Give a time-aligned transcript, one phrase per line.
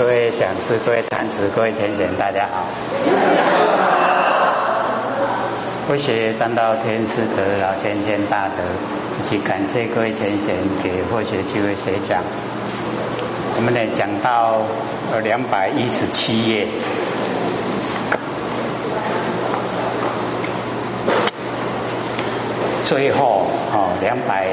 [0.00, 2.64] 各位讲师、各位坛子、各位贤贤，大家好。
[5.86, 8.62] 佛学占道天师德老先贤大德，
[9.18, 12.22] 以及感谢各位贤贤给佛学机会学讲。
[13.58, 14.62] 我们呢讲到
[15.12, 16.66] 呃两百一十七页，
[22.86, 24.46] 最后哦两百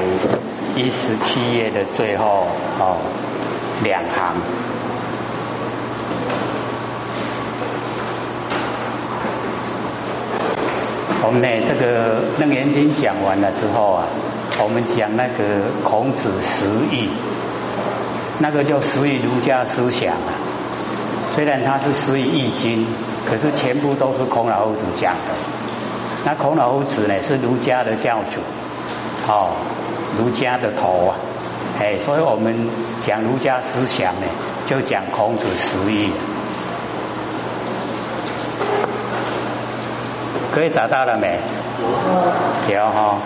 [0.76, 2.46] 一十七页的最后
[2.78, 2.98] 哦
[3.82, 4.34] 两行。
[11.20, 14.06] 我们呢，这个《楞严经》讲完了之后啊，
[14.62, 15.44] 我们讲那个
[15.82, 17.10] 孔子十义，
[18.38, 20.30] 那个叫十义儒家思想啊。
[21.34, 22.86] 虽然它是十义易经，
[23.28, 25.34] 可是全部都是孔老夫子讲的。
[26.24, 28.40] 那孔老夫子呢，是儒家的教主，
[29.26, 29.50] 哦，
[30.16, 31.16] 儒家的头啊，
[31.80, 32.54] 哎，所以我们
[33.04, 34.26] 讲儒家思想呢，
[34.66, 36.10] 就讲孔子十义。
[40.58, 41.38] 可以找到了没？
[42.68, 43.18] 有哈。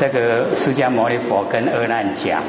[0.00, 2.42] 这个释迦牟尼佛跟阿难讲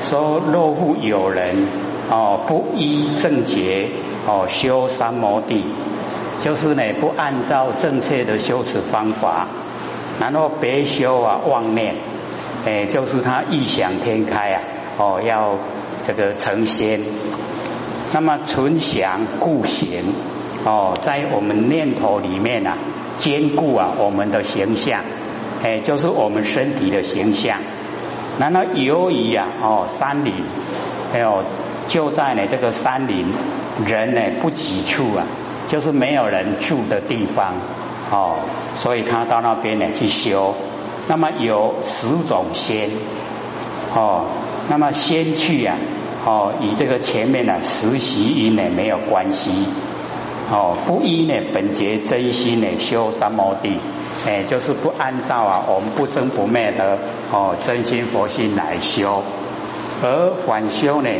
[0.00, 1.68] 说：若复有人
[2.10, 3.88] 哦不依正觉
[4.26, 5.64] 哦修三摩地，
[6.42, 9.46] 就是呢不按照正确的修持方法，
[10.18, 11.94] 然后别修啊妄念，
[12.64, 14.62] 哎，就是他异想天开啊
[14.98, 15.54] 哦要
[16.04, 17.00] 这个成仙，
[18.12, 20.12] 那么存想故行。
[20.64, 22.76] 哦，在我们念头里面啊，
[23.18, 25.04] 兼顾啊我们的形象，
[25.62, 27.60] 哎，就是我们身体的形象。
[28.38, 30.34] 然后由于啊，哦，山林，
[31.12, 31.44] 还有
[31.86, 33.26] 就在呢这个山林，
[33.86, 35.24] 人呢不几处啊，
[35.68, 37.54] 就是没有人住的地方，
[38.10, 38.34] 哦，
[38.74, 40.54] 所以他到那边呢去修。
[41.08, 42.90] 那么有十种仙，
[43.94, 44.26] 哦，
[44.68, 45.76] 那么先去啊，
[46.26, 49.52] 哦，与这个前面的实习因呢没有关系。
[50.48, 53.80] 哦，不依呢，本节真心呢修三摩地，
[54.24, 56.98] 哎，就是不按照啊我们不生不灭的
[57.32, 59.24] 哦真心佛心来修，
[60.04, 61.10] 而反修呢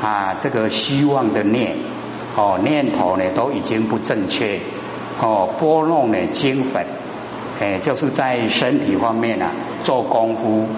[0.00, 1.74] 啊这个希望的念
[2.36, 4.60] 哦念头呢都已经不正确
[5.20, 6.86] 哦拨弄呢精粉，
[7.58, 9.50] 哎，就是在身体方面啊
[9.82, 10.68] 做功夫，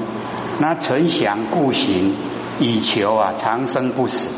[0.58, 2.14] 那存想固行
[2.58, 4.30] 以求啊长生不死，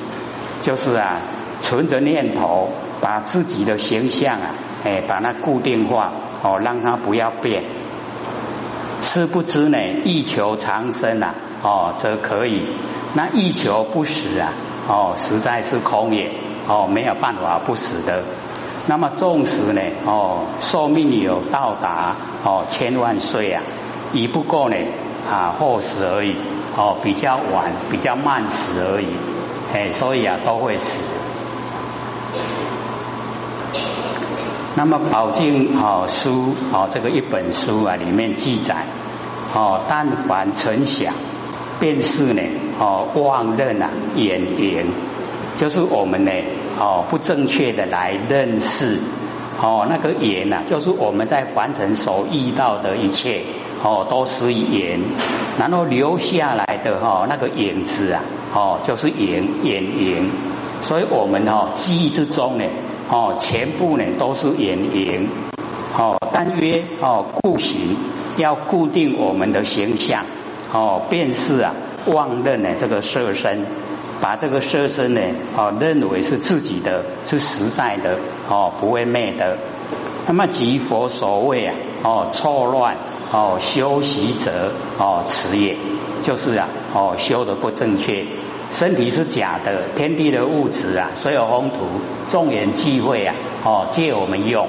[0.63, 1.21] 就是啊
[1.61, 2.69] 存着念头。
[3.03, 4.55] 把自己的形象啊，
[4.85, 7.65] 哎，把它固定化哦，让它不要变。
[9.03, 12.63] 是不知呢，欲求长生啊，哦，则可以。
[13.15, 14.53] 那欲求不死啊，
[14.89, 16.31] 哦，实在是空也，
[16.69, 18.23] 哦，没有办法不死的。
[18.87, 23.63] 那么纵使呢，哦，寿命有到达哦千万岁啊，
[24.13, 24.77] 已不过呢
[25.29, 26.37] 啊后死而已，
[26.77, 29.09] 哦，比较晚，比较慢死而已，
[29.75, 30.99] 哎，所以啊都会死。
[34.85, 38.87] 那么宝镜哦书哦这个一本书啊里面记载
[39.55, 41.15] 哦但凡成想
[41.79, 42.43] 便是呢
[42.81, 44.87] 哦妄认啊眼言，
[45.57, 46.33] 就是我们呢
[46.81, 48.99] 哦不正确的来认识
[49.61, 53.43] 哦那个言呐就是我们在凡尘所遇到的一切
[53.85, 54.99] 哦都是言，
[55.61, 58.21] 然后留下来的哈那个影子啊
[58.53, 60.29] 哦就是言言言，
[60.83, 62.65] 所以我们哦记忆之中呢。
[63.11, 65.29] 哦，全部呢都是眼影，
[65.99, 67.95] 哦，但约哦固形
[68.39, 70.25] 要固定我们的形象，
[70.73, 71.75] 哦，便是啊
[72.07, 73.67] 妄认呢这个色身，
[74.23, 75.21] 把这个色身呢
[75.55, 78.19] 哦认为是自己的，是实在的，
[78.49, 79.59] 哦不会灭的。
[80.27, 81.75] 那么即佛所谓啊，
[82.05, 82.97] 哦错乱
[83.33, 85.77] 哦修习者哦此也，
[86.23, 88.25] 就是啊哦修的不正确。
[88.71, 91.77] 身体是假的，天地的物质啊，所有风土
[92.31, 93.35] 众缘聚会啊，
[93.65, 94.69] 哦借我们用，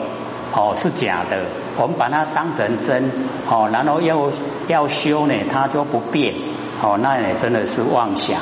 [0.53, 1.45] 哦是假的，
[1.77, 3.11] 我们把它当成真，
[3.49, 4.31] 哦然后要
[4.67, 6.33] 要修呢，它就不变，
[6.81, 8.41] 哦那也真的是妄想。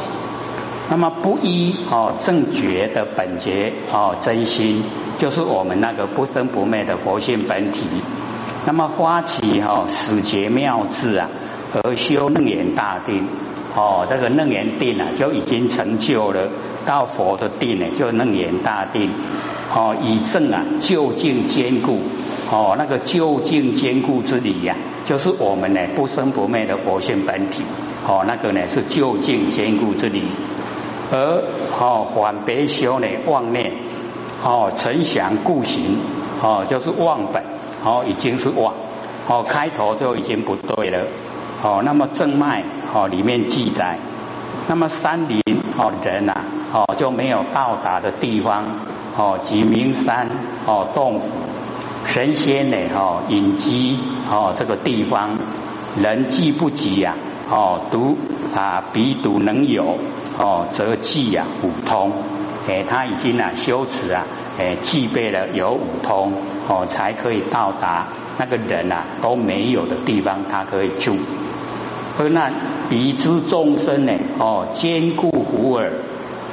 [0.91, 4.83] 那么不依哦正觉的本觉哦真心，
[5.17, 7.85] 就是我们那个不生不灭的佛性本体。
[8.65, 11.29] 那么发起哦死劫妙智啊，
[11.81, 13.25] 而修楞严大定。
[13.73, 16.49] 哦，这个楞严定啊，就已经成就了。
[16.85, 19.09] 到佛的定呢，就楞严大定。
[19.73, 21.99] 哦，以正啊，究竟坚固。
[22.51, 24.75] 哦，那个究竟坚固之理呀，
[25.05, 27.63] 就是我们呢不生不灭的佛性本体。
[28.05, 30.29] 哦，那个呢是究竟坚固之理。
[31.11, 31.43] 而
[31.79, 33.71] 哦，反别修呢妄念。
[34.43, 35.99] 哦，成想固行。
[36.41, 37.43] 哦，就是妄本。
[37.85, 38.73] 哦，已经是妄。
[39.27, 41.07] 哦，开头就已经不对了。
[41.63, 42.65] 哦，那么正脉。
[42.93, 43.99] 哦，里面记载，
[44.67, 45.40] 那么山里
[45.81, 46.33] 哦人呐
[46.71, 48.65] 哦就没有到达的地方
[49.17, 50.29] 哦，即名山
[50.67, 51.27] 哦洞府，
[52.05, 53.97] 神仙呢哦隐居
[54.29, 55.39] 哦这个地方，
[55.97, 57.15] 人既不及呀
[57.49, 58.15] 哦独
[58.55, 59.97] 啊彼独能有
[60.37, 62.11] 哦则技呀五通，
[62.69, 64.23] 哎他已经啊修持啊
[64.59, 66.31] 哎具备了有五通
[66.69, 68.05] 哦才可以到达
[68.37, 71.17] 那个人呐都没有的地方，他可以住。
[72.17, 72.51] 而那
[72.89, 74.13] 彼之众生呢？
[74.37, 75.91] 哦，坚固无耳，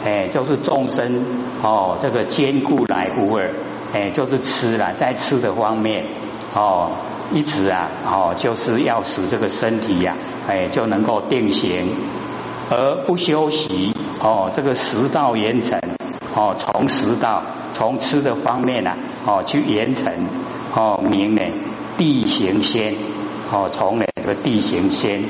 [0.07, 1.25] 哎，就是众生
[1.63, 3.51] 哦，这个坚固来无耳，
[3.93, 6.05] 哎，就是吃了，在吃的方面
[6.55, 6.93] 哦，
[7.35, 10.17] 一直啊，哦，就是要使这个身体呀，
[10.49, 11.89] 哎，就能够定型，
[12.71, 15.79] 而不休息哦，这个食道严成
[16.35, 17.43] 哦，从食道
[17.75, 18.97] 从吃的方面啊，
[19.27, 20.15] 哦，去严成
[20.75, 21.43] 哦，名呢
[21.99, 22.95] 地行先
[23.53, 25.25] 哦，从哪个地行先？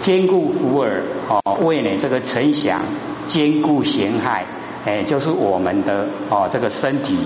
[0.00, 2.86] 坚固福耳哦，为呢这个丞相
[3.26, 4.46] 坚固形害，
[4.86, 7.18] 哎，就是我们的哦这个身体。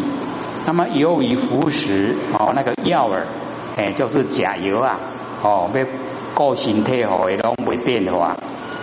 [0.64, 3.20] 那么由于服食哦那个药饵，
[3.76, 4.98] 哎，就是甲油啊，
[5.42, 5.86] 哦被
[6.34, 8.36] 固形体哦也拢会变化。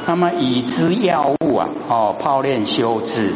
[0.07, 3.33] 那么已知药物啊，哦泡炼修治，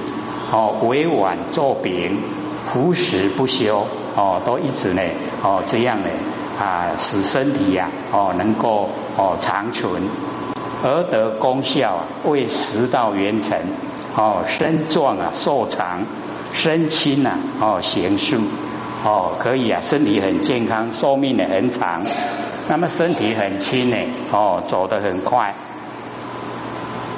[0.51, 2.17] 哦委婉做饼，
[2.65, 3.85] 服食不休，
[4.15, 5.01] 哦都一直呢，
[5.43, 6.09] 哦这样呢
[6.59, 10.01] 啊使身体呀，哦能够哦长存。
[10.83, 13.57] 而得功效啊，为食道元成
[14.17, 16.01] 哦，身壮啊，寿长，
[16.53, 18.35] 身轻呐，哦，行速
[19.05, 22.03] 哦，可以啊，身体很健康，寿命也很长。
[22.67, 23.97] 那么身体很轻呢，
[24.31, 25.55] 哦，走得很快。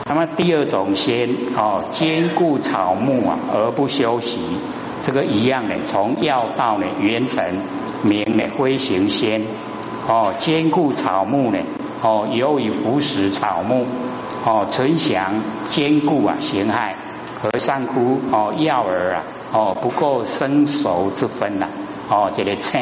[0.08, 1.28] 那么第二种仙
[1.58, 4.40] 哦，兼顾草木啊，而不休息，
[5.04, 7.44] 这个一样的，从药道呢元成
[8.04, 9.42] 名呢飞行仙
[10.08, 11.58] 哦，兼顾草木呢。
[12.06, 13.84] 哦，由于腐食草木，
[14.46, 16.96] 哦，存祥坚固啊，形害
[17.42, 21.66] 和尚枯哦，药儿啊，哦，不够生熟之分呐，
[22.08, 22.80] 哦，这个青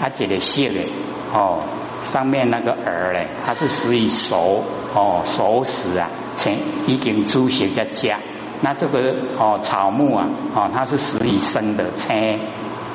[0.00, 0.88] 啊，这个色的
[1.34, 1.58] 哦，
[2.02, 4.64] 上面那个耳嘞，它是属于熟
[4.94, 6.08] 哦，熟食啊，
[6.38, 8.20] 青已经猪血在加，
[8.62, 12.38] 那这个哦，草木啊，哦，它是属于生的青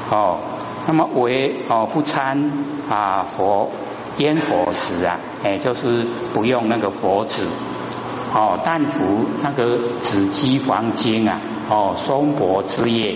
[0.09, 0.39] 哦，
[0.88, 2.51] 那么为哦不参
[2.89, 3.69] 啊佛。
[4.18, 7.44] 烟火时啊，哎，就是不用那个佛子
[8.34, 13.16] 哦，但服那个紫鸡黄金啊，哦，松柏之叶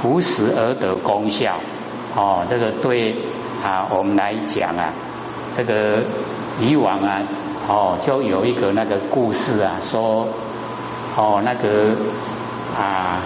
[0.00, 1.60] 服食而得功效
[2.16, 3.14] 哦，这个对
[3.62, 4.92] 啊，我们来讲啊，
[5.56, 6.02] 这个
[6.60, 7.22] 以往啊，
[7.68, 10.26] 哦，就有一个那个故事啊，说
[11.16, 11.94] 哦，那个
[12.76, 13.20] 啊，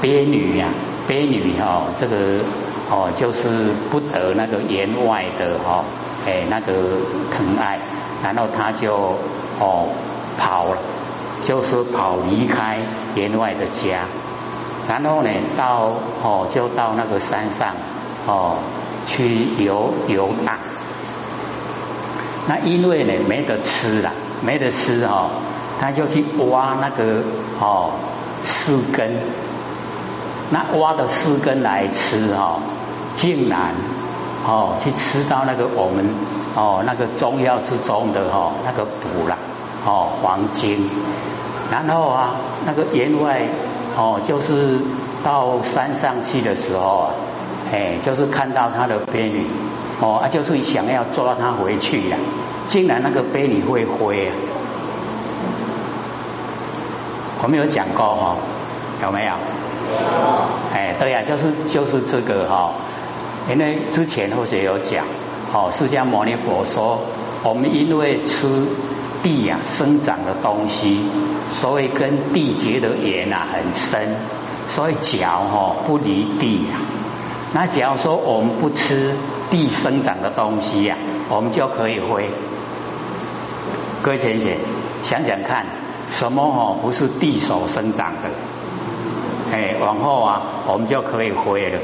[0.00, 0.68] 鳖女呀，
[1.08, 2.16] 悲女哦，这个
[2.90, 3.48] 哦，就是
[3.90, 5.84] 不得那个言外的哈。
[6.26, 6.72] 哎，那个
[7.32, 7.78] 疼爱，
[8.22, 8.94] 然后他就
[9.60, 9.88] 哦
[10.38, 10.78] 跑了，
[11.42, 12.78] 就是跑离开
[13.14, 14.06] 员外的家，
[14.88, 15.92] 然后呢到
[16.22, 17.74] 哦就到那个山上
[18.26, 18.56] 哦
[19.06, 20.56] 去游游荡。
[22.46, 24.12] 那因为呢没得吃了，
[24.42, 25.30] 没得吃哦，
[25.80, 27.22] 他就去挖那个
[27.60, 27.90] 哦
[28.44, 29.20] 树根，
[30.50, 32.60] 那挖的树根来吃哦，
[33.16, 33.74] 竟然。
[34.46, 36.04] 哦，去吃到那个我们
[36.54, 39.38] 哦那个中药之中的哦那个补啦
[39.86, 40.90] 哦黄金，
[41.72, 42.32] 然后啊
[42.66, 43.40] 那个员外
[43.96, 44.78] 哦就是
[45.22, 47.10] 到山上去的时候啊，
[47.72, 49.48] 哎就是看到他的婢女
[50.00, 52.18] 哦啊就是想要抓他回去呀，
[52.68, 54.32] 竟然那个婢女会飞啊，
[57.42, 58.36] 我们有讲过哈，
[59.02, 59.32] 有没有？
[60.74, 62.74] 哎对呀，就是就是这个哈。
[63.50, 65.04] 因为之前或者有讲，
[65.52, 67.00] 哦，释迦牟尼佛说，
[67.42, 68.48] 我们因为吃
[69.22, 71.00] 地呀生长的东西，
[71.50, 74.16] 所以跟地结的缘啊很深，
[74.68, 76.76] 所以脚哈不离地呀。
[77.52, 79.14] 那假如说我们不吃
[79.50, 80.96] 地生长的东西呀，
[81.28, 82.30] 我们就可以飞。
[84.02, 84.56] 各位姐姐
[85.04, 85.66] 想想看，
[86.08, 88.30] 什么哦不是地所生长的？
[89.52, 91.80] 哎，往后啊，我们就可以飞了。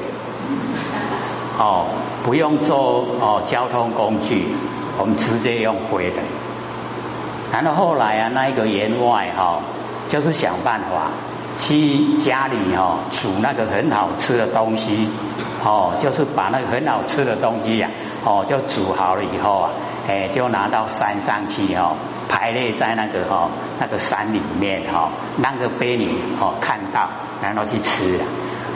[1.61, 1.85] 哦，
[2.25, 4.47] 不用做哦交通工具，
[4.99, 6.23] 我们直接用飞的。
[7.53, 9.61] 然后后来啊，那一个员外哈，
[10.09, 11.11] 就是想办法
[11.61, 15.09] 去家里哦煮那个很好吃的东西，
[15.65, 17.91] 哦，就是把那个很好吃的东西呀，
[18.25, 19.71] 哦，就煮好了以后啊，
[20.09, 21.97] 哎，就拿到山上去哦，
[22.29, 23.49] 排列在那个哈
[23.79, 27.09] 那个山里面哈，那个碑里哦看到，
[27.43, 28.19] 然后去吃。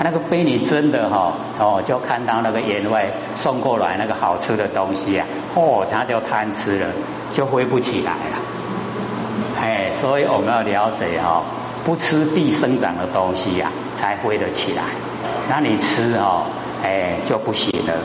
[0.02, 6.88] 那个婢女真的哈哦，就看到那个员外送过来那个好吃的东西啊，哦，他就贪吃了，
[7.32, 8.36] 就飞不起来了。
[9.64, 11.42] 哎，所以我们要了解哈，
[11.86, 14.82] 不吃地生长的东西呀，才飞得起来。
[15.48, 16.44] 那你吃哦，
[16.82, 18.04] 哎就不行了。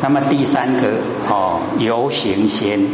[0.00, 2.88] 那么第三个哦，游行仙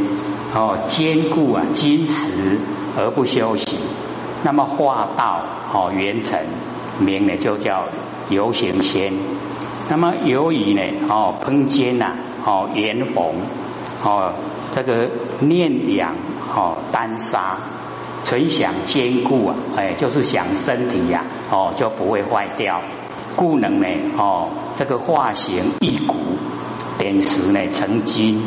[0.54, 2.58] 哦，坚固啊坚持
[2.96, 3.78] 而不休息。
[4.42, 5.42] 那么化道
[5.74, 6.40] 哦圆成
[6.98, 7.84] 名呢，就叫
[8.30, 9.12] 游行仙。
[9.88, 13.34] 那么由于呢哦烹煎呐哦圆红
[14.02, 14.32] 哦
[14.74, 15.08] 这个
[15.40, 16.14] 念养
[16.54, 17.58] 哦丹砂，
[18.24, 22.80] 存想坚固啊哎就是想身体呀哦就不会坏掉，
[23.36, 26.14] 故能呢哦这个化形易骨。
[26.98, 28.42] 点石呢成金，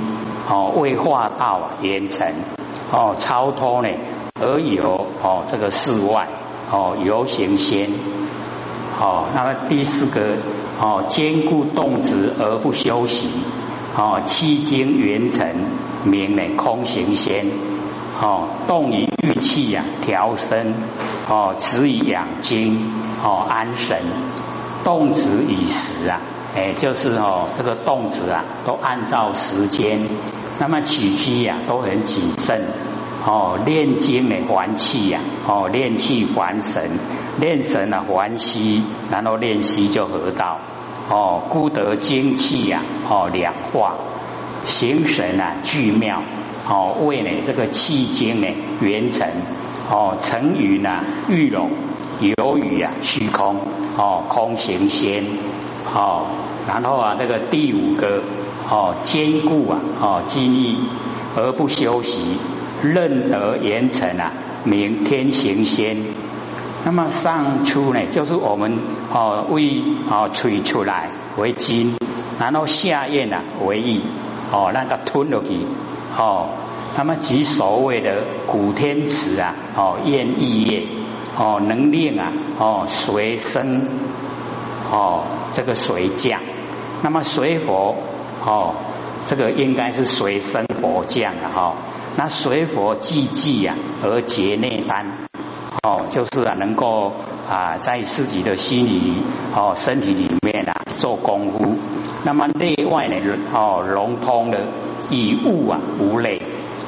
[0.50, 2.28] 哦为化道啊严成，
[2.92, 3.90] 哦超脱呢
[4.40, 6.28] 而有哦这个世外
[6.72, 7.90] 哦游行仙，
[9.00, 10.38] 哦那么第四个
[10.80, 13.30] 哦坚固动植而不休息，
[13.98, 15.54] 哦气经元成
[16.04, 17.48] 名呢空行仙，
[18.22, 20.74] 哦动以玉气呀调身，
[21.30, 22.90] 哦止以养精，
[23.24, 24.02] 哦安神，
[24.84, 26.22] 动植以时啊。
[26.56, 30.08] 哎，就是哦，这个动词啊，都按照时间，
[30.58, 32.70] 那么起居呀都很谨慎
[33.26, 33.60] 哦。
[33.66, 36.90] 练精呢还气呀，哦练气还神，
[37.40, 40.60] 练神啊还息，然后练息就合道
[41.10, 41.44] 哦。
[41.50, 43.96] 故得精气呀，哦两化，
[44.64, 46.24] 形神啊俱妙
[46.68, 48.48] 哦，为呢这个气精呢
[48.82, 49.28] 元成
[49.90, 51.70] 哦，成语呢玉龙
[52.20, 53.60] 有语啊虚空
[53.98, 55.26] 哦，空行仙。
[55.94, 56.26] 哦，
[56.68, 58.24] 然后啊，这个第五个
[58.70, 60.78] 哦，坚固啊，哦，精益
[61.36, 62.38] 而不休息，
[62.82, 64.32] 任得严成啊，
[64.64, 65.98] 明天行仙。
[66.84, 68.80] 那么上出呢，就是我们
[69.12, 71.96] 哦为哦吹出来为精，
[72.40, 74.02] 然后下咽啊为意，
[74.52, 75.58] 哦那个吞落去，
[76.18, 76.50] 哦，
[76.98, 80.88] 那么即所谓的古天池啊，哦咽意液，
[81.38, 83.90] 哦能令啊，哦随身。
[84.92, 85.24] 哦，
[85.56, 86.40] 这个水降，
[87.02, 87.96] 那么水火
[88.46, 88.76] 哦，
[89.26, 91.76] 这个应该是随生佛降的哈。
[92.16, 95.28] 那随佛寂寂呀，而结内丹
[95.84, 97.12] 哦，就是啊，能够
[97.50, 99.16] 啊，在自己的心里
[99.56, 101.76] 哦，身体里面啊做功夫。
[102.24, 103.16] 那么内外呢
[103.54, 104.60] 哦，融通了
[105.10, 106.42] 以物啊无类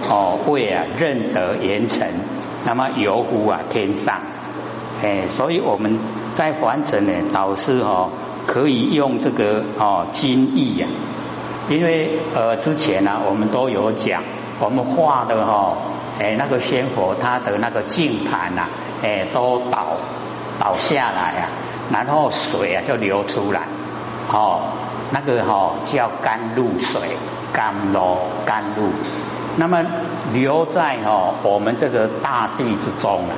[0.10, 2.08] 哦，为啊任得严成，
[2.66, 4.22] 那么游乎啊天上。
[5.04, 6.00] 哎，所以我们
[6.36, 8.10] 在凡尘呢，导师哦，
[8.48, 10.88] 可以用这个哦金意呀，
[11.70, 14.24] 因为呃之前呢，我们都有讲，
[14.60, 15.74] 我们画的哈，
[16.20, 18.68] 哎那个仙佛他的那个净盘呐，
[19.04, 19.98] 哎都倒
[20.60, 21.50] 倒下来啊，
[21.92, 23.64] 然后水啊就流出来，
[24.32, 24.62] 哦
[25.12, 27.02] 那个哈叫甘露水，
[27.52, 28.90] 甘露甘露，
[29.58, 29.86] 那么
[30.34, 33.36] 留在哈我们这个大地之中啊。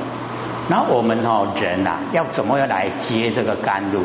[0.68, 4.03] 那我们哦人呐，要怎么样来接这个甘露？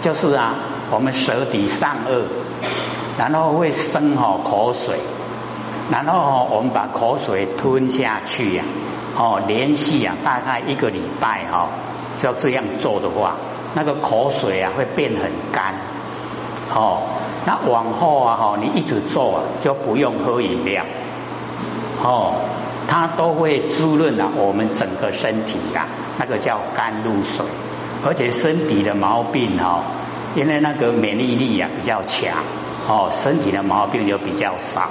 [0.00, 0.54] 就是啊，
[0.90, 2.24] 我们舌底上颚，
[3.18, 4.98] 然后会生哦口水，
[5.90, 8.64] 然后哦我们把口水吞下去呀，
[9.16, 11.68] 哦连续啊大概一个礼拜哈，
[12.22, 13.36] 要这样做的话，
[13.74, 15.74] 那个口水啊会变很干，
[16.74, 17.02] 哦，
[17.44, 20.82] 那往后啊哈你一直做啊就不用喝饮料，
[22.02, 22.34] 哦。
[22.88, 25.86] 它都会滋润啊，我们整个身体啊，
[26.18, 27.46] 那个叫甘露水，
[28.04, 29.84] 而且身体的毛病哦，
[30.34, 32.38] 因为那个免疫力啊比较强
[32.88, 34.88] 哦，身体的毛病就比较少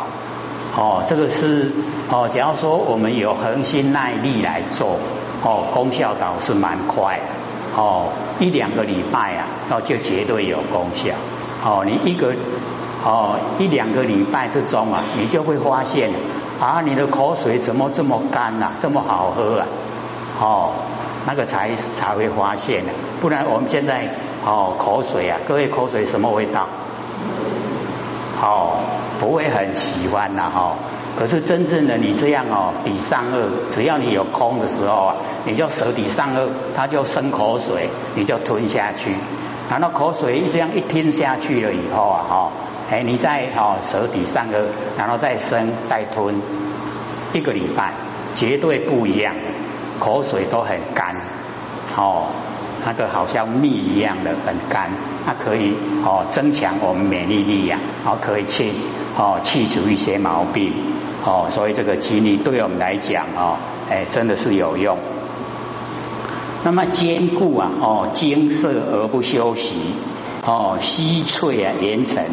[0.78, 1.04] 哦。
[1.10, 1.74] 这个是
[2.10, 4.98] 哦，假如说我们有恒心耐力来做
[5.44, 7.20] 哦，功效倒是蛮快
[7.76, 11.16] 哦，一两个礼拜啊，那就绝对有功效
[11.66, 11.84] 哦。
[11.86, 12.34] 你一个
[13.04, 16.12] 哦一两个礼拜之中啊，你就会发现。
[16.60, 18.74] 啊，你的口水怎么这么干呐？
[18.82, 19.66] 这么好喝啊？
[20.42, 20.72] 哦，
[21.26, 22.92] 那个才才会发现的，
[23.22, 24.14] 不然我们现在
[24.46, 26.68] 哦口水啊，各位口水什么味道？
[28.42, 28.76] 哦，
[29.22, 30.76] 不会很喜欢呐哈。
[31.18, 39.16] 可是真正的你这样哦，比上颚，只要你有空的时候啊，你就舌底上颚，它就生口水，你就吞下去。
[39.70, 42.52] 然后口水这样一吞下去了以后啊，哈。
[42.90, 44.64] 哎，你再哦舌底上颚，
[44.98, 46.42] 然后再生再吞
[47.34, 47.94] 一个礼拜，
[48.34, 49.36] 绝对不一样，
[50.00, 51.16] 口水都很干，
[51.96, 52.30] 哦，
[52.84, 54.90] 那个好像蜜一样的很干，
[55.24, 58.72] 它可以哦增强我们免疫力呀，哦可以去
[59.16, 60.74] 哦去除一些毛病，
[61.24, 63.58] 哦，所以这个精力对我们来讲哦，
[63.90, 64.98] 哎真的是有用。
[66.64, 69.76] 那么坚固啊，哦精色而不休息。
[70.46, 72.24] 哦，西翠啊，严城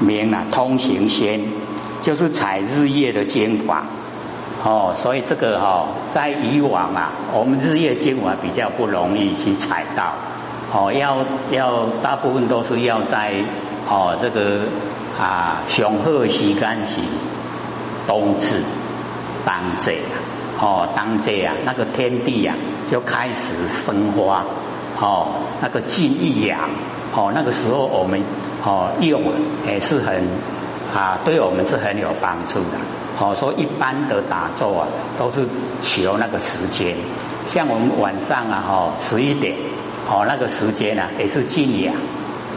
[0.00, 1.40] 名啊，通行仙，
[2.00, 3.84] 就是采日夜的经法。
[4.64, 10.14] 哦，所以这个哈，在以往啊，我们日夜经法比较不容易去采到。
[10.72, 13.34] 哦，要要大部分都是要在
[13.88, 14.62] 哦这个
[15.20, 17.00] 啊雄鹤时间是
[18.06, 18.62] 冬至
[19.44, 20.14] 当这啊，
[20.60, 22.56] 哦当这啊，那个天地啊
[22.90, 24.44] 就开始生花，
[25.00, 25.28] 哦
[25.60, 26.70] 那个静一养，
[27.14, 28.22] 哦那个时候我们
[28.64, 29.22] 哦用
[29.66, 30.28] 也是很
[30.94, 32.78] 啊对我们是很有帮助的。
[33.20, 35.46] 哦，说一般的打坐啊，都是
[35.80, 36.96] 求那个时间，
[37.46, 39.54] 像我们晚上啊，哈，十一点，
[40.10, 41.94] 哦，那个时间呢也是静养，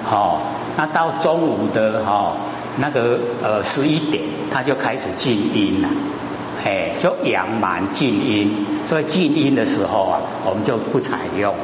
[0.10, 0.40] 哦，
[0.78, 2.38] 那到中午的哈，
[2.78, 5.90] 那个呃十一点，它就开始静音了，
[6.64, 11.54] 哎，就阳满静音，所以静音的时候啊，我们就不采用。
[11.54, 11.60] 了，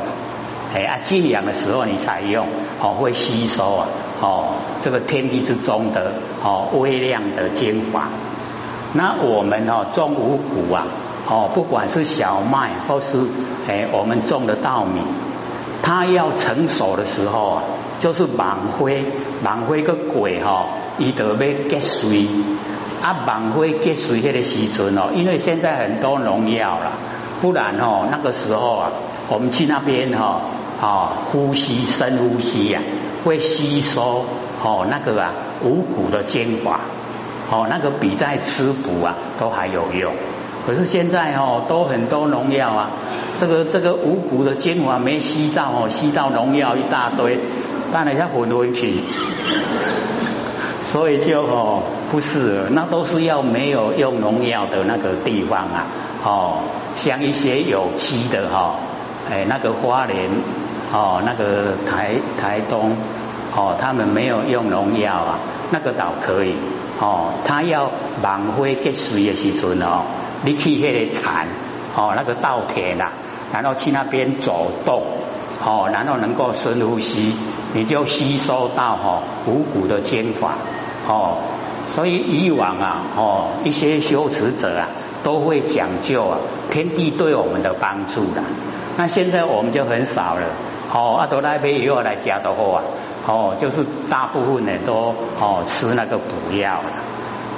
[0.73, 2.47] 哎啊，静养的时候你采用，
[2.81, 3.87] 哦，会吸收啊，
[4.21, 4.47] 哦，
[4.81, 8.07] 这个天地之中的哦微量的精华。
[8.93, 10.87] 那我们哦种五谷啊，
[11.29, 13.19] 哦不管是小麦或是
[13.67, 15.01] 哎我们种的稻米，
[15.81, 17.61] 它要成熟的时候，
[17.99, 18.89] 就是芒花
[19.43, 20.65] 芒花个鬼哈，
[20.97, 22.27] 伊得要结水
[23.01, 26.91] 啊芒花结水迄个时阵哦，因为现在很多农药了，
[27.41, 28.91] 不然哦那个时候啊，
[29.29, 30.41] 我们去那边哈
[30.81, 32.81] 啊呼吸深呼吸呀，
[33.23, 34.25] 会吸收
[34.63, 35.33] 哦那个啊
[35.63, 36.79] 五谷的精华。
[37.53, 40.13] 哦，那个比在吃补啊都还有用，
[40.65, 42.91] 可是现在哦都很多农药啊，
[43.39, 47.39] 这个这个五谷的精华没吸到哦，吸到农药一大堆，
[47.91, 48.99] 当然像混混去，
[50.83, 55.85] 所以就哦不是，那都是要没有用农药的那个地方啊，
[56.23, 56.59] 哦
[56.95, 58.75] 像一些有机的哈，
[59.29, 60.29] 哎那个花莲
[60.93, 62.95] 哦那个台台东。
[63.55, 65.39] 哦，他们没有用农药啊，
[65.71, 66.55] 那个倒可以。
[66.99, 67.91] 哦，他要
[68.21, 70.03] 芒花结穗的时阵哦，
[70.43, 71.47] 你去那个铲，
[71.95, 73.11] 哦，那个稻田啦，
[73.51, 75.03] 然后去那边走动，
[75.65, 77.35] 哦，然后能够深呼吸，
[77.73, 80.55] 你就吸收到哈五谷的精华。
[81.07, 81.37] 哦，
[81.89, 84.87] 所以以往啊，哦，一些修持者啊，
[85.23, 88.43] 都会讲究啊，天地对我们的帮助的。
[88.97, 90.47] 那现在我们就很少了。
[90.93, 92.83] 哦，阿多那边又要来加的货啊。
[93.25, 96.89] 哦，就是大部分呢都哦吃那个补药了，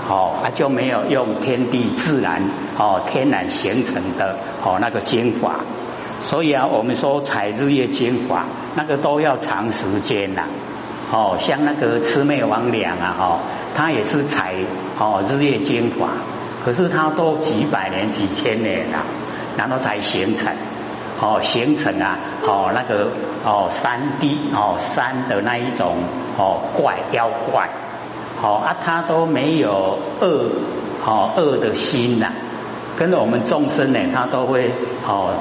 [0.10, 2.44] 哦啊就没有用天地自然
[2.78, 5.56] 哦天然形成的哦那个精华，
[6.22, 8.44] 所以啊我们说采日月精华
[8.76, 10.44] 那个都要长时间呐，
[11.12, 13.40] 哦像那个魑魅魍魉啊哈，
[13.74, 14.56] 它也是采
[15.00, 16.10] 哦日月精华，
[16.64, 19.00] 可是它都几百年几千年了，
[19.58, 20.54] 然后才形成。
[21.22, 23.08] 哦，形成啊，哦那个
[23.46, 25.96] 哦山地哦山的那一种
[26.38, 27.70] 哦怪妖怪，
[28.42, 30.50] 好啊，他都没有恶
[31.06, 32.32] 哦恶的心呐，
[32.98, 34.74] 跟着我们众生呢，他都会
[35.08, 35.34] 哦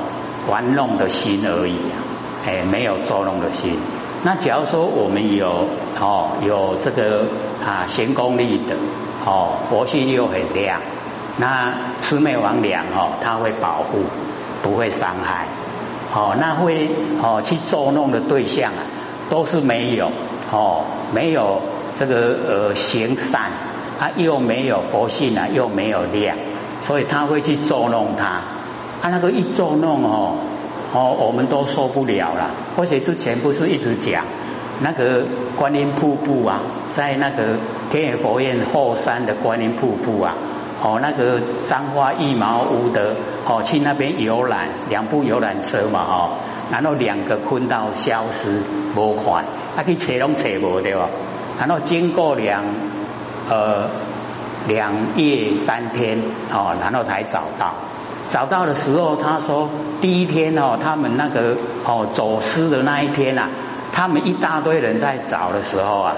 [0.49, 1.99] 玩弄的心而已啊，
[2.47, 3.77] 哎没有作弄的心。
[4.25, 5.67] 那假如说我们有
[6.01, 7.25] 哦有这个
[7.65, 8.77] 啊行功力的
[9.27, 10.81] 哦佛性又很亮，
[11.39, 14.05] 那魑魅魍魉哦他会保护，
[14.63, 15.47] 不会伤害。
[16.15, 16.91] 哦，那会
[17.23, 18.85] 哦去捉弄的对象啊，
[19.31, 20.11] 都是没有
[20.53, 21.63] 哦，没有
[21.99, 23.51] 这个呃行善，
[23.99, 26.37] 啊又没有佛性啊，又没有量，
[26.83, 28.43] 所以他会去捉弄他。
[29.01, 30.37] 他那个一捉弄哦
[30.93, 32.51] 哦，我们都受不了了。
[32.77, 34.25] 而且之前不是一直讲
[34.83, 35.25] 那个
[35.57, 36.61] 观音瀑布啊，
[36.95, 37.57] 在那个
[37.91, 40.35] 天野佛院后山的观音瀑布啊。
[40.85, 43.15] 哦，那个三花一毛屋的，
[43.47, 46.31] 哦，去那边游览，两部游览车嘛，哦，
[46.73, 48.61] 然后两个坤道消失，
[48.97, 49.45] 无款，
[49.77, 51.09] 他去找拢找无对吧？
[51.61, 52.65] 然后经过两
[53.49, 53.89] 呃
[54.67, 56.21] 两夜三天，
[56.53, 57.75] 哦，然后才找到，
[58.31, 59.69] 找到的时候，他说
[60.01, 63.49] 第一天哦，他们那个哦走失的那一天啊，
[63.93, 66.15] 他们一大堆人在找的时候啊，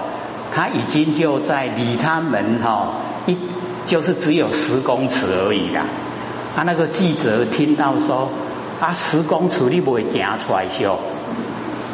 [0.53, 3.37] 他已经就在离他们哈一。
[3.85, 5.85] 就是只有十公尺而已啦。
[6.55, 8.29] 他，那个记者听到说
[8.79, 10.97] 啊，十公尺你不会行出来修？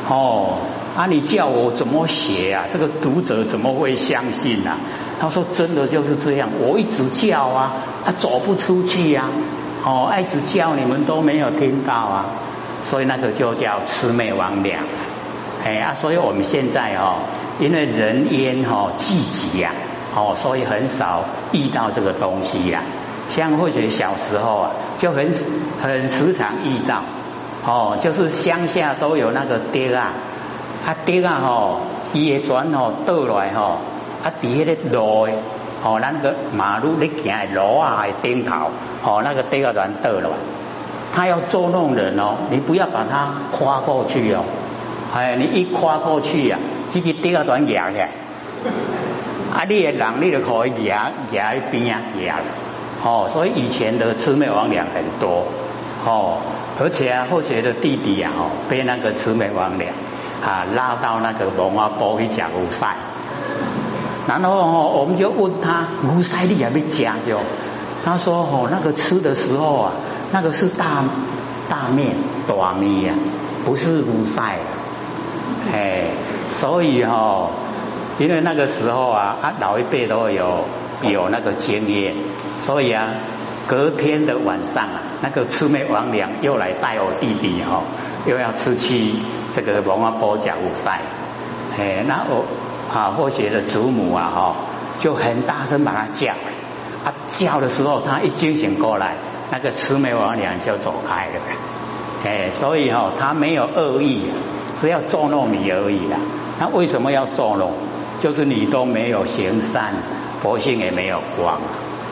[0.10, 0.58] 哦，
[0.98, 2.66] 啊，你叫我怎么写啊？
[2.72, 4.78] 这个读者怎么会相信啊？
[5.20, 9.30] 他说真的就是这样，我一直叫啊，他走不出去呀。
[9.86, 12.26] 哦，一直叫你们都没有听到啊，
[12.84, 14.78] 所以那个就叫魑魅魍魉。
[15.64, 17.20] 哎啊，所以我们现在哦，
[17.60, 19.74] 因为人烟哈聚集呀。
[20.16, 22.84] 哦，所以很少遇到这个东西呀。
[23.30, 25.34] 像或者小时候啊，就很
[25.82, 27.04] 很时常遇到。
[27.66, 30.14] 哦，就是乡下都有那个爹啊，
[30.86, 33.78] 啊，底啊吼，伊的船吼倒来吼，
[34.24, 35.34] 啊，伫迄个路的，
[35.84, 38.72] 吼，咱个马路咧行的路啊的顶头，
[39.04, 40.30] 吼，那个底啊船倒来，
[41.14, 44.44] 他要捉弄人哦，你不要把它跨过去哦，
[45.14, 46.58] 哎，你一跨过去呀，
[46.96, 52.38] 迄个底啊船压起，啊，你的人你就可以压压一边啊压，
[53.04, 55.46] 哦，所以以前的魑魅魍魉很多，
[56.06, 56.38] 哦，
[56.80, 59.88] 而且啊，后学的弟弟啊，哦，被那个魑魅魍魉。
[60.42, 62.96] 啊，拉到那个龙华波去讲乌塞，
[64.28, 67.38] 然后哦，我们就问他乌塞你也没讲就，
[68.04, 69.92] 他说哦，那个吃的时候啊，
[70.32, 71.06] 那个是大
[71.70, 72.16] 大面
[72.48, 73.14] 大面呀，
[73.66, 74.58] 不是乌塞，
[75.72, 76.06] 哎，
[76.50, 77.52] 所以哦，
[78.18, 80.66] 因为那个时候啊，啊老一辈都有
[81.04, 82.16] 有那个经验，
[82.66, 83.10] 所以啊。
[83.72, 87.84] 隔天的晚上啊，那个魑魅魍魉又来带我弟弟哈，
[88.26, 89.14] 又要出去
[89.56, 91.00] 这个龙王波讲五赛，
[91.80, 92.44] 哎，那我
[92.94, 94.56] 啊或许的祖母啊哈，
[95.00, 96.34] 就很大声把他叫，
[97.06, 99.16] 他叫的时候，他一惊醒过来，
[99.54, 101.34] 那个魑魅魍魉就走开了，
[102.26, 104.24] 哎，所以哈，他没有恶意，
[104.82, 106.18] 只要捉弄你而已啦。
[106.60, 107.72] 那为什么要捉弄？
[108.20, 109.94] 就是你都没有行善，
[110.42, 111.62] 佛性也没有光。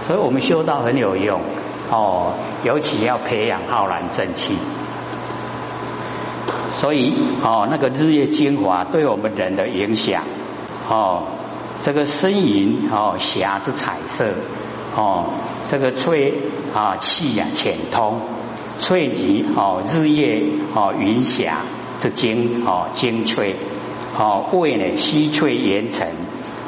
[0.10, 1.39] 所以我们修道很有用
[1.91, 4.58] 哦，尤其要培养浩然正气。
[6.74, 10.24] 所以哦，那个日月精华对我们人的影响
[10.89, 11.26] 哦，
[11.84, 14.30] 这个呻吟哦，霞之彩色
[14.95, 15.26] 哦，
[15.69, 16.34] 这个翠
[16.74, 18.22] 啊气呀浅通，
[18.80, 20.41] 翠极哦日月
[20.74, 21.60] 哦云霞
[22.00, 23.56] 这精哦精粹
[24.17, 26.08] 哦味呢稀脆圆成，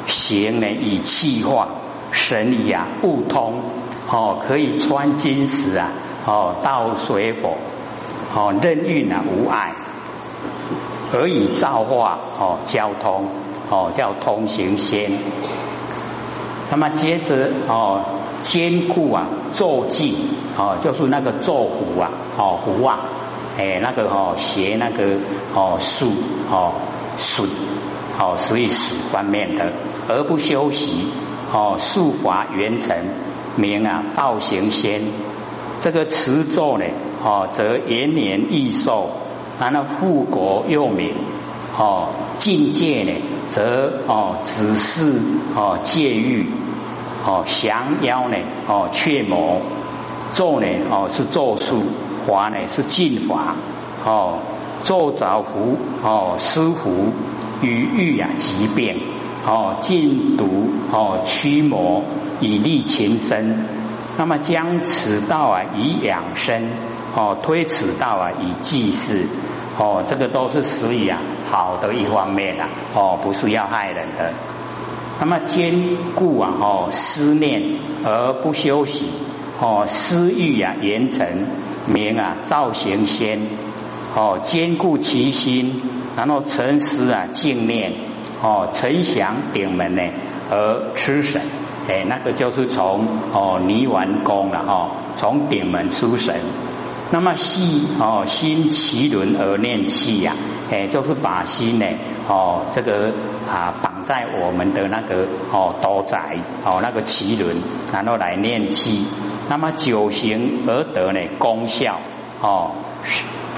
[0.06, 1.66] 形呢以气化。
[2.12, 3.60] 神理啊，悟通
[4.08, 5.90] 哦，可以穿金石啊，
[6.26, 7.56] 哦，到水火
[8.34, 9.72] 哦，任运啊，无碍，
[11.12, 13.28] 而以造化哦，交通
[13.70, 15.10] 哦，叫通行仙。
[16.70, 18.04] 那么接着哦，
[18.42, 20.14] 坚固啊，坐骑
[20.58, 22.98] 哦，就是那个坐虎啊，哦，虎啊，
[23.56, 25.16] 哎，那个哦，学那个
[25.54, 26.12] 哦，术
[26.50, 26.72] 哦，
[27.16, 27.46] 术
[28.18, 29.72] 哦，属于术方面的，
[30.08, 31.06] 而不修习。
[31.54, 32.96] 哦，术法圆成
[33.56, 35.02] 名啊，道行仙。
[35.80, 36.86] 这个持咒呢，
[37.22, 39.10] 哦，则延年益寿，
[39.60, 41.12] 然后富国又民。
[41.76, 43.12] 哦，境界呢，
[43.50, 45.12] 则哦，只是
[45.54, 46.50] 哦，戒欲。
[47.24, 49.60] 哦，降妖呢，哦，却魔。
[50.32, 51.82] 咒呢，哦，是咒术；
[52.26, 53.54] 法呢，是禁法。
[54.04, 54.38] 哦，
[54.82, 57.12] 咒着福，哦，施福，
[57.60, 59.02] 与欲啊疾病。
[59.46, 62.02] 哦，禁毒哦，驱魔
[62.40, 63.66] 以利情身。
[64.16, 66.70] 那么将此道啊以养生，
[67.14, 69.26] 哦，推此道啊以济世。
[69.78, 71.18] 哦，这个都是属于啊
[71.50, 72.68] 好的一方面啊。
[72.94, 74.32] 哦，不是要害人的。
[75.24, 77.62] 那么兼顾啊哦思念
[78.02, 79.04] 而不休息，
[79.60, 81.46] 哦私欲啊严成
[81.86, 83.38] 名啊造行先。
[84.16, 85.80] 哦兼顾其心，
[86.16, 87.92] 然后沉思啊静念。
[88.42, 90.02] 哦，沉降顶门呢，
[90.50, 91.40] 而吃神，
[91.88, 96.34] 哎，那个就是从哦泥丸宫了哈，从顶门出神。
[97.12, 100.34] 那么系哦心奇轮而念气呀，
[100.70, 101.86] 哎，就是把心呢
[102.26, 103.12] 哦这个
[103.48, 107.54] 啊绑在我们的那个哦多宅哦那个奇轮，
[107.92, 109.04] 然后来念气。
[109.48, 112.00] 那么九行而得呢功效
[112.40, 112.70] 哦，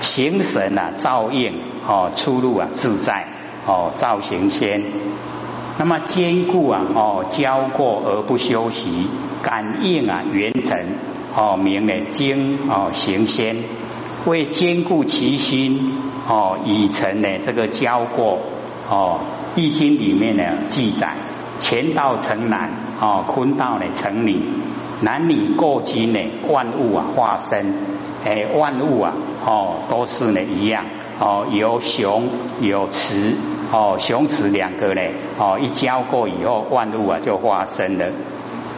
[0.01, 1.55] 行神啊照应
[1.87, 3.29] 哦出入啊自在。
[3.67, 4.93] 哦，造行仙，
[5.79, 9.09] 那么坚固啊，哦，教过而不休息，
[9.43, 10.79] 感应啊，圆成
[11.37, 13.57] 哦，名呢经哦行仙，
[14.25, 15.93] 为坚固其心
[16.29, 18.39] 哦，已成呢这个教过
[18.89, 19.21] 哦，
[19.57, 21.17] 易经里面呢记载，
[21.59, 22.71] 乾道成男
[23.01, 24.41] 哦，坤道呢成女，
[25.03, 27.75] 男女过金呢，万物啊化身，
[28.25, 29.13] 哎，万物啊
[29.45, 30.85] 哦都是呢一样。
[31.21, 32.29] 哦，有雄
[32.61, 33.37] 有雌，
[33.71, 35.01] 哦，雄雌两个呢，
[35.39, 38.07] 哦，一交过以后，万物啊就发生了。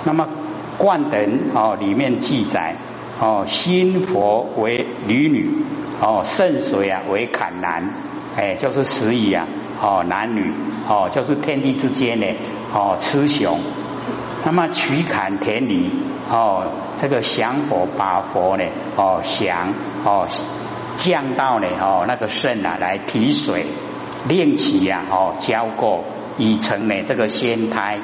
[0.05, 0.25] 那么
[0.78, 1.20] 《冠等》
[1.54, 2.76] 哦里面记载，
[3.20, 5.50] 哦，心佛为女女，
[6.00, 7.94] 哦，圣水啊为坎男，
[8.36, 9.46] 哎，就是十以啊，
[9.82, 10.52] 哦，男女，
[10.88, 12.26] 哦，就是天地之间呢，
[12.72, 13.60] 哦，雌雄。
[14.44, 15.90] 那么取坎田里，
[16.30, 18.64] 哦，这个降佛把佛呢，
[18.96, 20.28] 哦，降，哦。
[20.98, 23.66] 降到呢哦那个肾啊来提水
[24.26, 26.04] 练起呀哦教过
[26.38, 27.98] 已成呢这个仙胎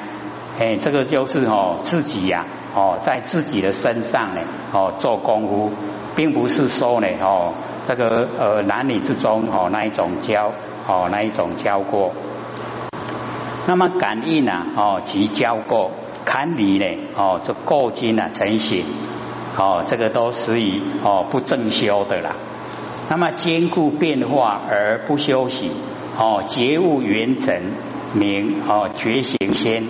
[0.59, 5.71] 哎这个就是哦自己呀哦，在自己的身上呢哦做功夫，
[6.15, 7.53] 并不是说呢哦
[7.87, 10.51] 这个呃男女之中哦那一种交
[10.87, 12.11] 哦那一种交过。
[13.65, 15.91] 那么感应啊哦即交过，
[16.25, 18.83] 堪离呢哦这过经啊成形
[19.57, 22.35] 哦这个都属于哦不正修的啦。
[23.09, 25.71] 那么坚固变化而不休息
[26.17, 27.55] 哦觉悟圆成
[28.13, 29.87] 名哦觉醒先。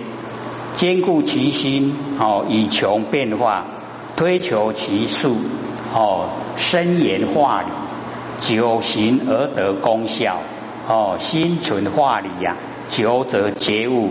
[0.74, 3.64] 兼顾其心哦，以穷变化，
[4.16, 5.36] 推求其数
[5.92, 7.68] 哦，深研化理，
[8.40, 10.38] 久行而得功效
[10.88, 12.56] 哦，心存化理呀，
[12.88, 14.10] 久则觉悟，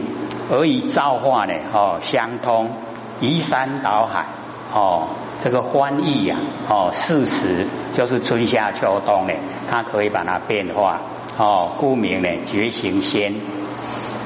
[0.50, 2.72] 而以造化呢哦相通，
[3.20, 4.26] 移山倒海
[4.74, 5.10] 哦，
[5.44, 6.38] 这个翻译呀
[6.70, 9.34] 哦，事实就是春夏秋冬呢，
[9.70, 11.02] 它可以把它变化
[11.38, 13.34] 哦，故名呢觉行仙。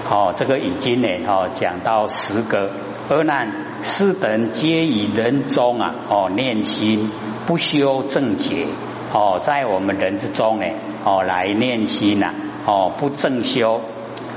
[0.09, 2.71] 哦，这个已经呢，哦，讲到十个。
[3.09, 3.49] 而难，
[3.83, 7.09] 四等皆以人中啊，哦，念心
[7.45, 8.65] 不修正解，
[9.13, 10.65] 哦，在我们人之中呢，
[11.05, 12.33] 哦，来念心呐，
[12.65, 13.79] 哦，不正修，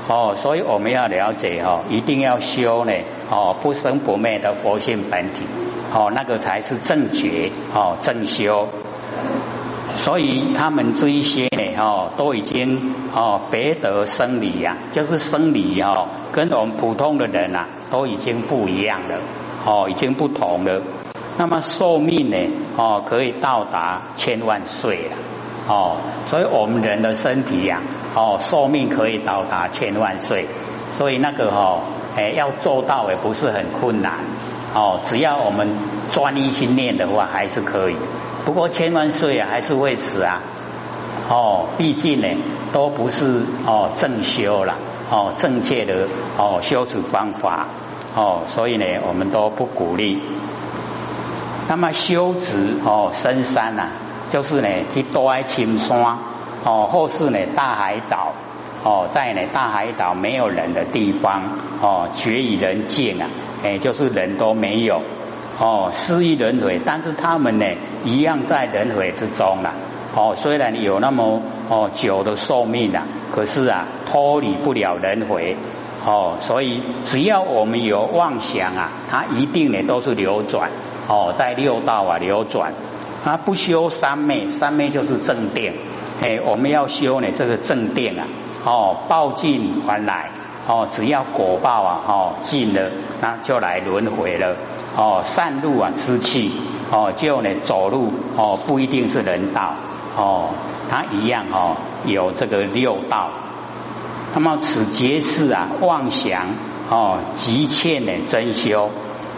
[0.07, 2.93] 哦，所以我们要了解哦，一定要修呢，
[3.29, 5.41] 哦，不生不灭的佛性本体，
[5.93, 8.69] 哦，那个才是正觉，哦，正修。
[9.95, 19.19] 所以他们这一些呢，哦，都已经哦，别得生理呀，就是生理哦，跟我们普通的人啊，都已经不一样了，
[19.65, 20.81] 哦，已经不同了。
[21.37, 22.37] 那么寿命呢，
[22.77, 25.15] 哦，可以到达千万岁了，
[25.67, 27.81] 哦，所以我们人的身体呀，
[28.15, 30.47] 哦，寿命可以到达千万岁，
[30.93, 31.83] 所以那个哦，
[32.15, 34.19] 哎，要做到也不是很困难，
[34.73, 35.69] 哦，只要我们
[36.09, 37.95] 专一去念的话，还是可以。
[38.51, 40.43] 不过千万岁啊，还是会死啊！
[41.29, 42.27] 哦，毕竟呢，
[42.73, 44.75] 都不是哦正修了
[45.09, 46.05] 哦，正确的
[46.37, 47.67] 哦修持方法
[48.13, 50.21] 哦，所以呢，我们都不鼓励。
[51.69, 53.91] 那么修持哦深山呐，
[54.29, 56.17] 就是呢去多爱青山
[56.65, 58.33] 哦，或是呢大海岛
[58.83, 61.43] 哦，在呢大海岛没有人的地方
[61.81, 63.29] 哦，绝与人境啊，
[63.63, 65.01] 哎，就是人都没有。
[65.63, 67.65] 哦，失意轮回，但是他们呢，
[68.03, 69.71] 一样在轮回之中了。
[70.15, 75.55] 哦，虽然有那么哦久的寿命啊，可是啊，脱离不了轮回。
[76.03, 80.71] 哦，所以只要我们有妄想啊，它一定呢都是流转。
[81.07, 82.73] 哦，在六道啊流转，
[83.23, 85.73] 它不修三昧，三昧就是正定。
[86.23, 88.25] 哎，我们要修呢这个正定啊。
[88.65, 90.31] 哦，报尽还来。
[90.67, 94.55] 哦，只要果报啊，哦尽了，那就来轮回了。
[94.95, 96.51] 哦，善路啊，吃气，
[96.91, 99.73] 哦，就呢走路，哦，不一定是人道，
[100.17, 100.49] 哦，
[100.89, 103.31] 它一样哦，有这个六道。
[104.33, 106.47] 那么此皆是啊妄想，
[106.89, 108.89] 哦，急欠呢真修，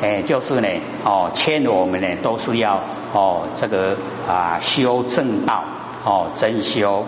[0.01, 0.67] 哎，就是呢，
[1.03, 2.81] 哦，欠我们呢都是要
[3.13, 5.63] 哦这个啊修正道，
[6.03, 7.05] 哦真修。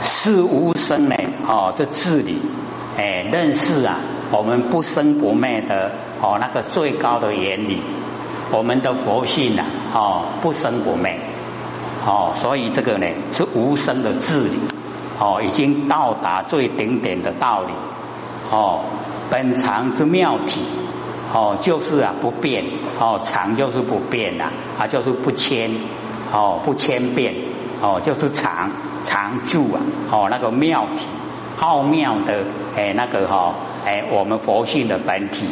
[0.00, 1.16] 是无生呢？
[1.48, 2.36] 哦，这治理，
[2.98, 3.96] 哎，认识啊，
[4.30, 7.80] 我们不生不灭的哦，那个最高的原理，
[8.50, 11.18] 我们的佛性啊，哦，不生不灭，
[12.04, 14.58] 哦，所以这个呢是无声的治理，
[15.18, 17.72] 哦，已经到达最顶点的道理，
[18.50, 18.84] 哦，
[19.30, 20.60] 本常之妙体，
[21.32, 22.66] 哦，就是啊不变，
[23.00, 25.70] 哦，常就是不变呐，啊，就是不迁，
[26.34, 27.34] 哦，不迁变。
[27.82, 28.70] 哦，就是常
[29.04, 31.04] 常住啊，哦，那个妙体
[31.58, 32.44] 奥妙的
[32.76, 35.48] 哎，那个哈哎，我们佛性的本体。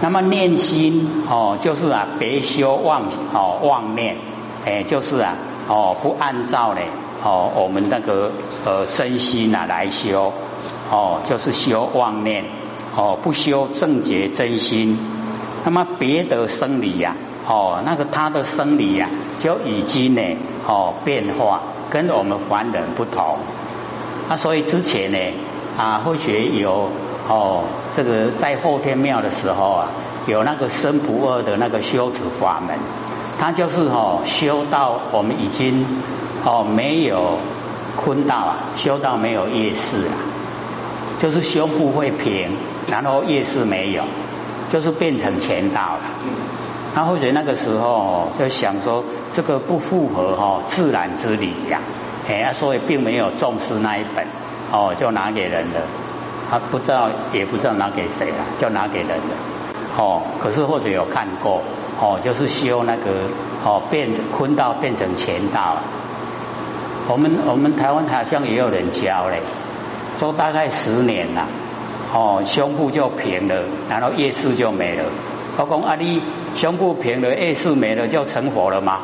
[0.00, 4.16] 那么念心哦，就是啊，别修妄哦妄念，
[4.64, 5.34] 哎，就是啊
[5.68, 6.80] 哦，不按照呢
[7.24, 8.30] 哦，我们那个
[8.64, 10.32] 呃真心啊来修
[10.90, 12.44] 哦，就是修妄念
[12.96, 14.98] 哦，不修正觉真心。
[15.64, 17.14] 那么别的生理呀。
[17.44, 19.08] 哦，那个他的生理呀，
[19.40, 20.22] 就已经呢，
[20.64, 23.38] 哦，变化跟我们凡人不同。
[24.28, 25.18] 啊，所以之前呢，
[25.76, 26.88] 啊，或许有
[27.28, 27.64] 哦，
[27.96, 29.88] 这个在后天庙的时候啊，
[30.28, 32.78] 有那个生不二的那个修持法门，
[33.40, 35.84] 他就是哦，修到我们已经
[36.44, 37.38] 哦没有
[37.96, 40.14] 坤道啊，修到没有夜视啊，
[41.20, 42.50] 就是胸部会平，
[42.88, 44.04] 然后夜视没有，
[44.72, 46.10] 就是变成前道了。
[46.94, 49.04] 他或者那个时候就想说，
[49.34, 51.80] 这个不符合哈自然之理呀，
[52.28, 54.26] 哎，所以并没有重视那一本，
[54.72, 55.80] 哦，就拿给人了。
[56.50, 59.34] 他不知道，也不知道拿给谁了，就拿给人了。
[59.96, 61.62] 哦，可是或者有看过，
[62.00, 63.10] 哦，就是修那个
[63.64, 65.76] 哦变坤道变成乾道。
[67.08, 69.40] 我们我们台湾好像也有人教嘞，
[70.18, 71.46] 说大概十年了。
[72.14, 75.04] 哦，胸部就平了，然后业事就没了。
[75.56, 76.20] 我讲啊，你
[76.54, 79.00] 胸部平了，业事没了，就成佛了吗？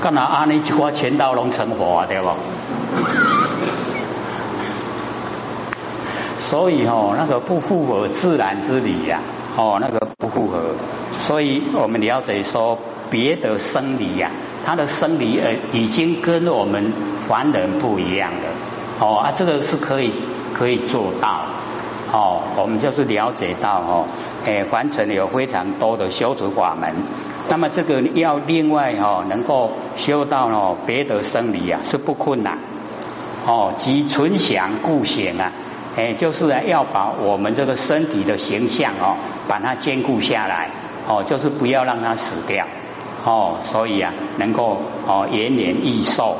[0.00, 2.28] 干哪阿弥陀佛，全道龙成佛啊，对不？
[6.38, 9.20] 所以哦，那个不符合自然之理呀，
[9.56, 10.76] 哦，那个不符合。
[11.20, 12.78] 所以我们了解说，
[13.10, 14.30] 别的生理呀，
[14.64, 16.92] 它的生理呃已经跟我们
[17.26, 18.48] 凡人不一样了。
[18.98, 20.12] 哦啊，这个是可以
[20.54, 21.40] 可以做到。
[22.12, 24.06] 哦，我们就是了解到哦，
[24.44, 26.94] 诶，凡尘有非常多的修持法门。
[27.48, 32.58] 那么这个要另外哦，能够修到哦别的生理啊，是不困难。
[33.44, 35.52] 哦，即存想故显啊。
[35.96, 39.16] 哎，就是要把我们这个身体的形象哦，
[39.48, 40.70] 把它兼顾下来
[41.08, 42.66] 哦，就是不要让它死掉
[43.24, 46.36] 哦，所以啊，能够哦延年益寿